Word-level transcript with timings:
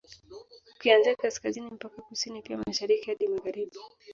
Ukianzia 0.75 1.15
Kaskazini 1.19 1.71
mpaka 1.71 2.01
Kusini 2.01 2.41
pia 2.41 2.57
Mashariki 2.57 3.05
hadi 3.09 3.27
Magharibi 3.27 3.77